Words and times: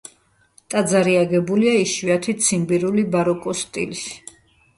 ტაძარი 0.73 1.13
აგებულია 1.23 1.73
იშვიათი 1.81 2.35
ციმბირული 2.47 3.05
ბაროკოს 3.17 3.63
სტილში. 3.69 4.11